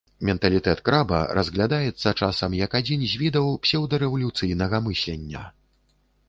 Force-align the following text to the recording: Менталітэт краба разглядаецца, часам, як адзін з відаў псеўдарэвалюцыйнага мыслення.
Менталітэт 0.27 0.79
краба 0.87 1.19
разглядаецца, 1.39 2.13
часам, 2.27 2.55
як 2.61 2.71
адзін 2.79 3.05
з 3.13 3.21
відаў 3.23 3.53
псеўдарэвалюцыйнага 3.67 4.77
мыслення. 4.89 5.47